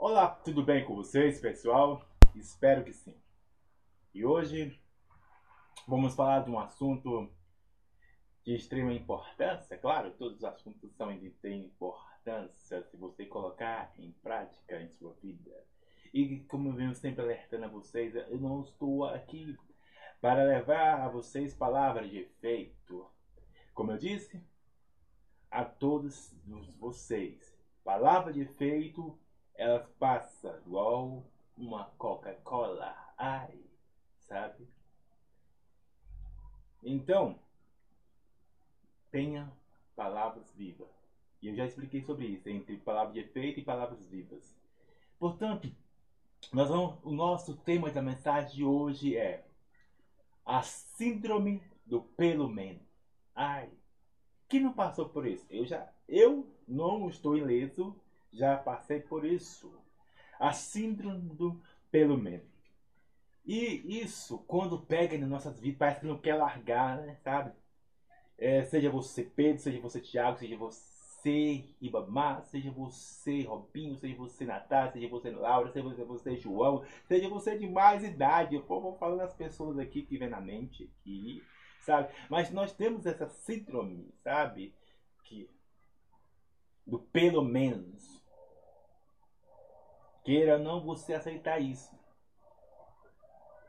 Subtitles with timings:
[0.00, 2.08] Olá, tudo bem com vocês, pessoal?
[2.36, 3.16] Espero que sim.
[4.14, 4.80] E hoje
[5.88, 7.28] vamos falar de um assunto
[8.44, 9.76] de extrema importância.
[9.76, 15.66] Claro, todos os assuntos são de importância se você colocar em prática em sua vida.
[16.14, 19.58] E como eu venho sempre alertando a vocês, eu não estou aqui
[20.20, 23.04] para levar a vocês palavras de efeito.
[23.74, 24.40] Como eu disse,
[25.50, 26.32] a todos
[26.78, 29.18] vocês, palavra de efeito,
[29.58, 31.24] elas passam igual
[31.56, 32.96] uma Coca-Cola.
[33.18, 33.58] Ai,
[34.20, 34.66] sabe?
[36.82, 37.36] Então,
[39.10, 39.52] tenha
[39.96, 40.88] palavras vivas.
[41.42, 44.56] E eu já expliquei sobre isso, entre palavras de efeito e palavras vivas.
[45.18, 45.68] Portanto,
[46.52, 49.44] nós vamos, o nosso tema da mensagem de hoje é
[50.46, 52.82] a síndrome do pelo menos.
[53.34, 53.68] Ai,
[54.48, 55.44] quem não passou por isso?
[55.50, 57.94] Eu já, eu não estou ileso,
[58.32, 59.72] já passei por isso.
[60.38, 61.60] A síndrome do
[61.90, 62.46] pelo menos.
[63.44, 67.16] E isso, quando pega nas nossas vidas, parece que não quer largar, né?
[67.24, 67.52] Sabe?
[68.36, 74.44] É, seja você Pedro, seja você Tiago, seja você Ribamar, seja você Robinho, seja você
[74.44, 78.54] Natália, seja você Laura, seja você João, seja você de mais idade.
[78.54, 81.42] Eu vou falando as pessoas aqui que vem na mente aqui,
[81.80, 82.12] sabe?
[82.28, 84.74] Mas nós temos essa síndrome, sabe?
[85.24, 85.48] Que
[86.86, 88.18] do pelo menos.
[90.28, 91.90] Queira não você aceitar isso.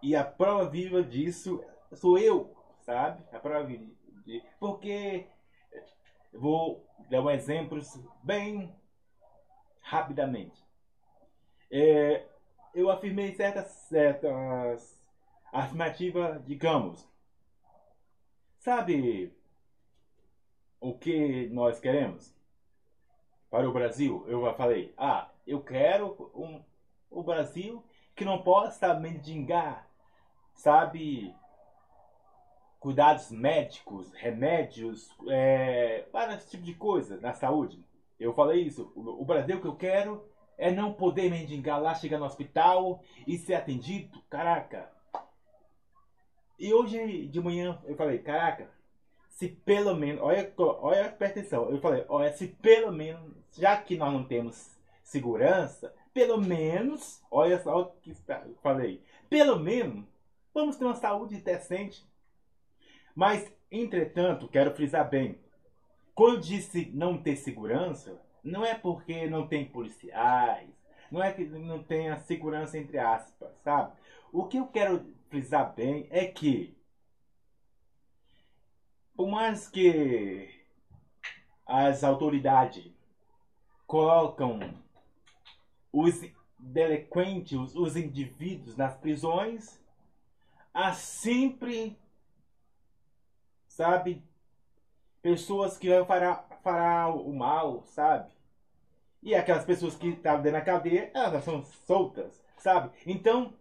[0.00, 1.60] E a prova viva disso
[1.94, 3.24] sou eu, sabe?
[3.34, 3.92] A prova viva
[4.24, 5.26] de, porque
[6.32, 7.80] vou dar um exemplo
[8.22, 8.72] bem
[9.80, 10.64] rapidamente.
[11.72, 12.24] É,
[12.72, 15.04] eu afirmei certas, certas
[15.52, 17.04] afirmativas, digamos.
[18.60, 19.36] Sabe
[20.78, 22.32] o que nós queremos
[23.50, 24.24] para o Brasil?
[24.28, 26.62] Eu já falei, ah, eu quero um,
[27.10, 29.88] o Brasil que não possa mendigar,
[30.54, 31.34] sabe,
[32.78, 37.82] cuidados médicos, remédios, é, vários tipos de coisa na saúde.
[38.18, 38.92] Eu falei isso.
[38.94, 40.24] O Brasil que eu quero
[40.56, 44.22] é não poder mendigar lá, chegar no hospital e ser atendido.
[44.30, 44.90] Caraca.
[46.58, 48.70] E hoje de manhã eu falei, caraca,
[49.28, 51.70] se pelo menos, olha, olha, presta atenção.
[51.70, 54.73] Eu falei, olha, se pelo menos, já que nós não temos
[55.04, 58.12] segurança, pelo menos, olha só o que
[58.62, 59.00] falei,
[59.30, 60.04] pelo menos,
[60.52, 62.04] vamos ter uma saúde decente
[63.14, 65.38] mas, entretanto, quero frisar bem:
[66.14, 70.68] quando disse não ter segurança, não é porque não tem policiais,
[71.10, 73.92] não é que não tenha segurança entre aspas, sabe?
[74.32, 76.76] O que eu quero frisar bem é que,
[79.14, 80.50] por mais que
[81.64, 82.92] as autoridades
[83.86, 84.58] colocam
[85.94, 86.20] os
[86.58, 89.80] delinquentes, os indivíduos nas prisões,
[90.72, 91.96] há sempre
[93.74, 94.22] sabe?
[95.20, 98.30] Pessoas que vão fará, fará o mal, sabe?
[99.22, 102.90] E aquelas pessoas que estavam dentro da cadeia, elas são soltas, sabe?
[103.06, 103.54] Então,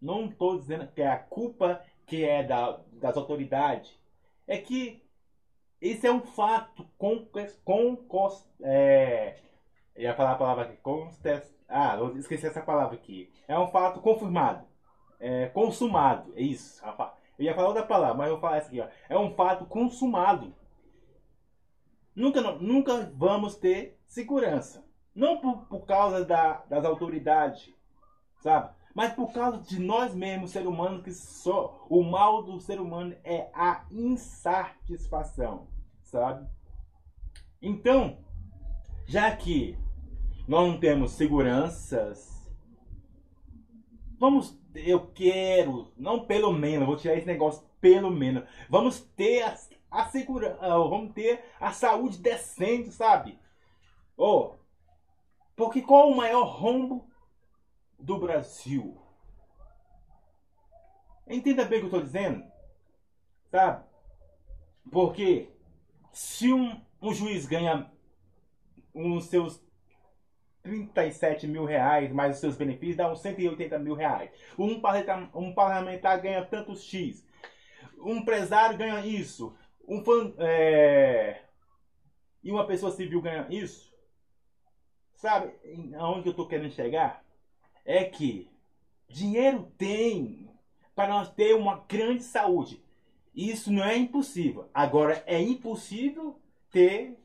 [0.00, 3.98] não estou dizendo que é a culpa que é da, das autoridades.
[4.46, 5.02] É que
[5.80, 7.26] esse é um fato com,
[7.64, 7.96] com, com
[9.96, 10.78] ia falar a palavra aqui,
[11.68, 13.32] ah, esqueci essa palavra aqui.
[13.48, 14.66] É um fato confirmado,
[15.18, 16.82] é, consumado, é isso.
[17.38, 18.80] Eu ia falar outra palavra, mas eu vou falar essa aqui.
[18.80, 18.88] Ó.
[19.08, 20.54] É um fato consumado.
[22.14, 24.84] Nunca, nunca vamos ter segurança.
[25.14, 27.72] Não por, por causa da, das autoridades,
[28.40, 28.72] sabe?
[28.94, 33.16] Mas por causa de nós mesmos, ser humanos, que só o mal do ser humano
[33.24, 35.66] é a insatisfação,
[36.02, 36.48] sabe?
[37.60, 38.18] Então,
[39.06, 39.78] já que
[40.46, 42.50] nós não temos seguranças,
[44.18, 48.44] vamos eu quero, não pelo menos, vou tirar esse negócio pelo menos.
[48.68, 49.56] Vamos ter a,
[49.90, 53.38] a segurança, ah, vamos ter a saúde decente, sabe?
[54.16, 54.54] Oh,
[55.54, 57.08] porque qual o maior rombo
[57.98, 59.00] do Brasil?
[61.26, 62.44] Entenda bem o que eu estou dizendo,
[63.50, 63.84] sabe?
[64.90, 65.50] Porque
[66.12, 67.90] se um, um juiz ganha
[68.94, 69.62] os seus
[70.62, 74.30] 37 mil reais, mais os seus benefícios, dá uns 180 mil reais.
[74.58, 77.26] Um parlamentar, um parlamentar ganha tantos X.
[77.98, 79.54] Um empresário ganha isso.
[79.86, 81.42] Um fã, é...
[82.42, 83.92] E uma pessoa civil ganha isso.
[85.14, 85.52] Sabe
[85.98, 87.24] aonde eu estou querendo chegar?
[87.84, 88.50] É que
[89.08, 90.50] dinheiro tem
[90.94, 92.82] para nós ter uma grande saúde.
[93.34, 94.70] Isso não é impossível.
[94.72, 96.38] Agora, é impossível
[96.70, 97.18] ter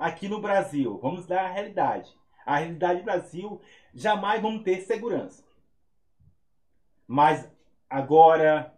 [0.00, 0.98] aqui no Brasil.
[1.00, 2.12] Vamos dar a realidade
[2.44, 3.60] a realidade do Brasil,
[3.94, 5.44] jamais vamos ter segurança.
[7.06, 7.48] Mas
[7.88, 8.74] agora,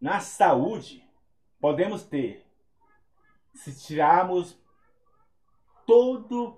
[0.00, 1.08] na saúde,
[1.60, 2.44] podemos ter,
[3.54, 4.58] se tirarmos
[5.86, 6.56] toda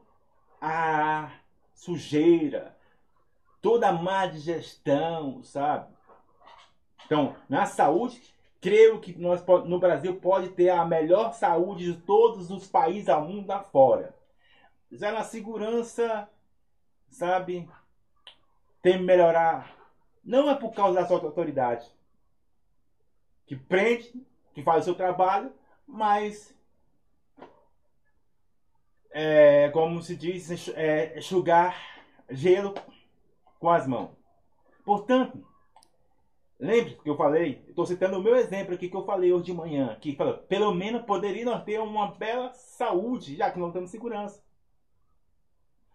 [0.61, 1.31] a
[1.75, 2.75] sujeira,
[3.61, 5.95] toda a má digestão, sabe?
[7.05, 8.34] Então, na saúde,
[8.65, 13.21] creio que nós no Brasil pode ter a melhor saúde de todos os países ao
[13.21, 14.17] mundo afora.
[14.91, 16.27] Já na segurança,
[17.11, 17.69] sabe,
[18.81, 19.77] tem que melhorar.
[20.25, 21.87] Não é por causa da sua autoridade
[23.45, 24.15] que prende,
[24.55, 25.53] que faz o seu trabalho,
[25.87, 26.57] mas
[29.11, 32.01] é, como se diz, é, enxugar
[32.31, 32.73] gelo
[33.61, 34.17] com as mãos.
[34.87, 35.47] Portanto,
[36.65, 39.53] lembre que eu falei, estou citando o meu exemplo aqui que eu falei hoje de
[39.53, 44.43] manhã, que falou, pelo menos poderíamos ter uma bela saúde, já que não temos segurança.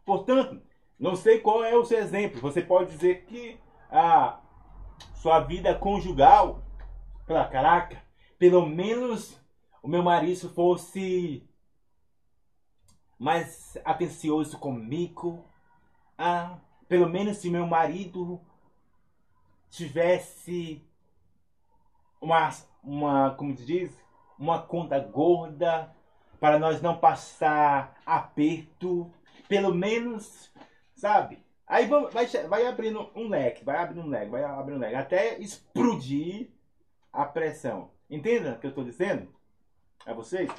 [0.05, 0.61] Portanto,
[0.99, 2.39] não sei qual é o seu exemplo.
[2.41, 4.39] Você pode dizer que a
[5.15, 6.63] sua vida conjugal,
[7.25, 8.01] pela caraca,
[8.37, 9.39] pelo menos
[9.81, 11.47] o meu marido fosse
[13.17, 15.43] mais atencioso comigo.
[16.17, 16.57] Ah,
[16.87, 18.41] pelo menos se meu marido
[19.69, 20.83] tivesse
[22.21, 22.49] uma,
[22.83, 23.91] uma como se diz,
[24.37, 25.93] uma conta gorda
[26.39, 29.11] para nós não passar aperto,
[29.47, 30.51] pelo menos,
[30.95, 31.43] sabe?
[31.67, 35.37] Aí vai, vai abrindo um leque, vai abrindo um leque, vai abrindo um leque, até
[35.37, 36.49] explodir
[37.11, 37.91] a pressão.
[38.09, 39.27] Entenda o que eu estou dizendo?
[40.05, 40.49] A vocês?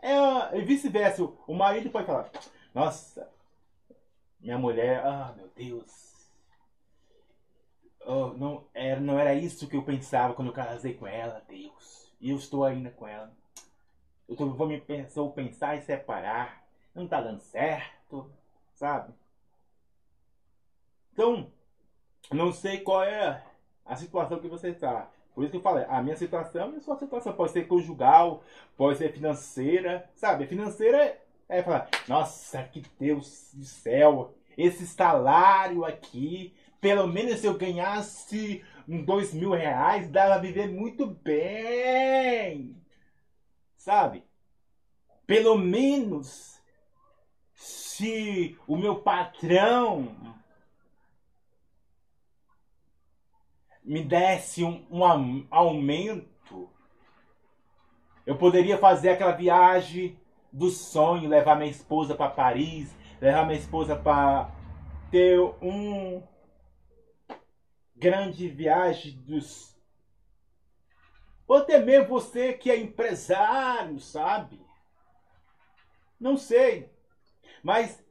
[0.00, 1.24] É, e vice-versa.
[1.46, 2.30] O marido pode falar:
[2.72, 3.28] Nossa,
[4.40, 6.17] minha mulher, ah, meu Deus.
[8.10, 12.10] Oh, não, era, não era isso que eu pensava quando eu casei com ela, Deus.
[12.18, 13.30] E eu estou ainda com ela.
[14.26, 16.66] Eu tô, vou me pensar, pensar em separar.
[16.94, 18.32] Não tá dando certo,
[18.72, 19.12] sabe?
[21.12, 21.52] Então,
[22.32, 23.44] não sei qual é
[23.84, 25.10] a situação que você está.
[25.34, 28.42] Por isso que eu falei, a minha situação e a sua situação pode ser conjugal,
[28.74, 30.46] pode ser financeira, sabe?
[30.46, 37.56] Financeira é falar, nossa, que Deus do céu, esse salário aqui, pelo menos se eu
[37.56, 42.76] ganhasse dois mil reais, dava a viver muito bem,
[43.76, 44.24] sabe?
[45.26, 46.58] Pelo menos
[47.54, 50.16] se o meu patrão
[53.84, 56.70] me desse um, um aumento,
[58.24, 60.18] eu poderia fazer aquela viagem
[60.52, 64.50] do sonho, levar minha esposa para Paris, levar minha esposa para
[65.10, 66.22] ter um
[67.98, 69.76] grande viagem dos
[71.46, 74.60] ou até mesmo você que é empresário, sabe?
[76.20, 76.92] Não sei.
[77.62, 78.04] Mas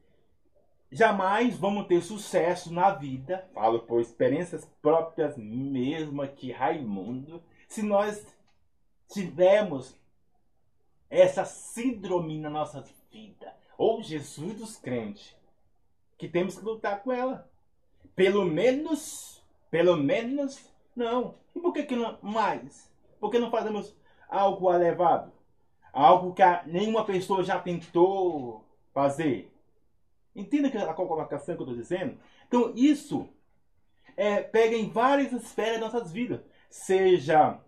[0.92, 8.26] jamais vamos ter sucesso na vida, falo por experiências próprias mesmo aqui, Raimundo, se nós
[9.08, 9.96] tivermos
[11.10, 15.36] essa síndrome na nossa vida, ou Jesus dos crentes,
[16.18, 17.50] que temos que lutar com ela.
[18.16, 19.37] Pelo menos,
[19.70, 21.36] pelo menos, não.
[21.56, 22.92] E por que, que não mais?
[23.20, 23.96] Por que não fazemos
[24.30, 25.32] algo elevado?
[25.92, 29.52] Algo que nenhuma pessoa já tentou fazer?
[30.36, 32.18] Entenda a colocação que eu estou dizendo?
[32.48, 33.28] Então, isso
[34.16, 36.42] é, pega em várias esferas das nossas vidas.
[36.70, 37.60] Seja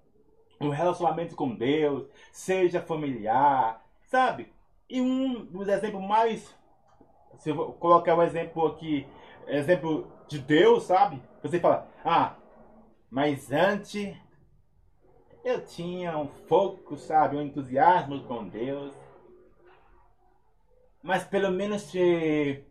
[0.62, 4.52] um relacionamento com Deus, seja familiar, sabe?
[4.90, 6.56] E um dos exemplos mais.
[7.38, 9.08] Se eu colocar um exemplo aqui,
[9.50, 11.22] exemplo de Deus, sabe?
[11.42, 12.36] Você fala, ah,
[13.10, 14.16] mas antes
[15.44, 17.38] eu tinha um foco, sabe?
[17.38, 18.94] Um entusiasmo com Deus.
[21.02, 22.64] Mas pelo menos se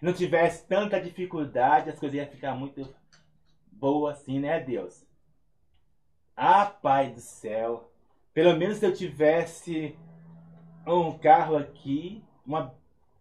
[0.00, 2.94] não tivesse tanta dificuldade, as coisas iam ficar muito
[3.70, 5.06] boas assim, né, Deus?
[6.36, 7.90] Ah, Pai do céu.
[8.32, 9.96] Pelo menos se eu tivesse
[10.86, 12.74] um carro aqui, uma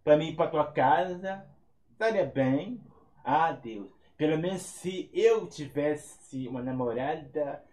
[0.04, 1.46] para mim ir para tua casa,
[1.94, 2.82] estaria bem.
[3.24, 3.90] Ah, Deus.
[4.18, 7.64] Pelo menos se eu tivesse uma namorada,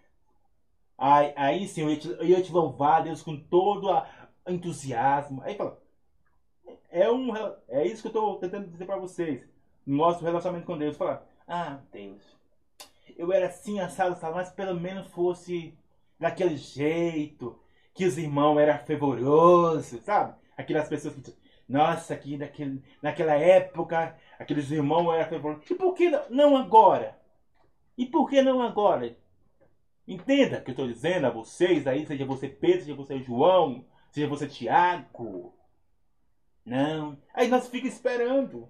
[0.97, 5.43] aí, aí sim eu ia, te, eu ia te louvar, Deus, com todo o entusiasmo.
[5.43, 5.81] Aí fala,
[6.91, 7.31] é, um,
[7.69, 9.47] é isso que eu estou tentando dizer para vocês.
[9.87, 10.97] No nosso relacionamento com Deus.
[10.97, 12.23] Falar, ah, Deus,
[13.17, 15.77] eu era assim, assado, assado, mas pelo menos fosse
[16.19, 17.59] daquele jeito,
[17.95, 20.35] que os irmãos eram fervorosos, sabe?
[20.57, 21.33] Aquelas pessoas que,
[21.71, 25.71] nossa, aqui naquele, naquela época, aqueles irmãos eram fervorosos.
[25.71, 27.17] E por que não agora?
[27.97, 29.17] E por que não agora?
[30.07, 33.85] Entenda o que eu estou dizendo a vocês aí, seja você Pedro, seja você João,
[34.11, 35.55] seja você Tiago.
[36.67, 37.17] Não.
[37.33, 38.69] Aí nós fica esperando.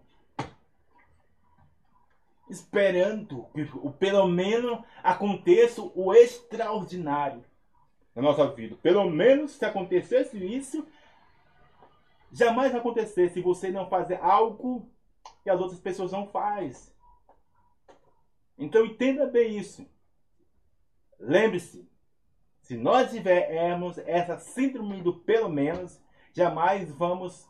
[2.51, 3.65] Esperando que
[3.99, 7.43] pelo menos aconteça o extraordinário
[8.15, 8.77] na nossa vida.
[8.83, 10.87] Pelo menos se acontecesse isso,
[12.33, 14.91] jamais vai acontecer se você não fazer algo
[15.43, 16.93] que as outras pessoas não fazem.
[18.59, 19.87] Então entenda bem isso.
[21.19, 21.89] Lembre-se,
[22.63, 26.01] se nós tivermos essa síndrome do pelo menos,
[26.33, 27.49] jamais vamos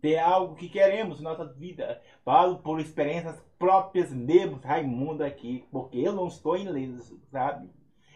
[0.00, 2.02] ter algo que queremos na nossa vida.
[2.24, 7.70] Falo por experiências próprias mesmo, Raimundo aqui, porque eu não estou em leis, sabe?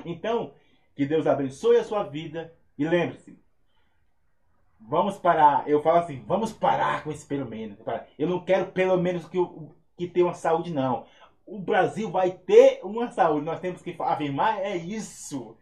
[0.04, 0.54] Então,
[0.94, 3.39] que Deus abençoe a sua vida e lembre-se,
[4.80, 5.68] vamos parar.
[5.68, 7.78] Eu falo assim, vamos parar com esse pelo menos.
[8.18, 9.38] Eu não quero pelo menos que,
[9.96, 11.06] que tenha uma saúde, não.
[11.46, 13.46] O Brasil vai ter uma saúde.
[13.46, 15.56] Nós temos que afirmar, é isso.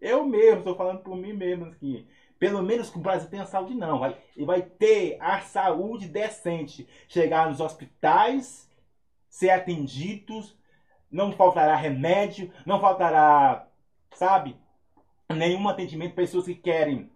[0.00, 2.06] Eu mesmo, estou falando por mim mesmo aqui.
[2.38, 3.98] Pelo menos que o Brasil tenha saúde, não.
[3.98, 6.88] Vai, e vai ter a saúde decente.
[7.06, 8.70] Chegar nos hospitais,
[9.28, 10.56] ser atendidos,
[11.10, 13.66] não faltará remédio, não faltará,
[14.12, 14.56] sabe,
[15.28, 16.14] nenhum atendimento.
[16.14, 17.10] Pessoas que querem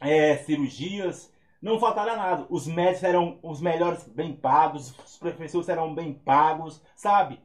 [0.00, 2.46] é, cirurgias, não faltará nada.
[2.50, 7.40] Os médicos serão os melhores bem pagos, os professores serão bem pagos, sabe?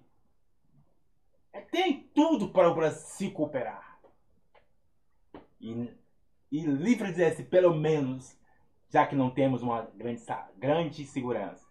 [1.53, 3.99] É, tem tudo para o Brasil se cooperar.
[5.59, 5.89] E,
[6.51, 8.37] e livre dizer pelo menos,
[8.89, 10.23] já que não temos uma grande,
[10.57, 11.65] grande segurança.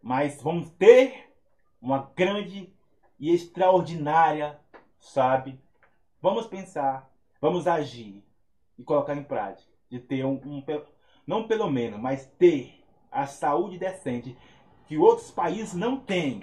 [0.00, 1.32] Mas vamos ter
[1.80, 2.72] uma grande
[3.18, 4.58] e extraordinária,
[4.98, 5.60] sabe?
[6.20, 7.08] Vamos pensar,
[7.40, 8.24] vamos agir
[8.78, 9.70] e colocar em prática.
[9.90, 10.62] De ter um, um
[11.26, 14.36] não pelo menos, mas ter a saúde decente
[14.86, 16.42] que outros países não têm.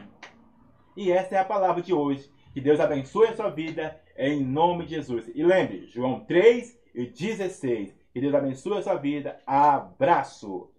[0.95, 2.31] E essa é a palavra de hoje.
[2.53, 5.29] Que Deus abençoe a sua vida em nome de Jesus.
[5.33, 7.95] E lembre, João 3 e 16.
[8.11, 9.39] Que Deus abençoe a sua vida.
[9.45, 10.71] Abraço.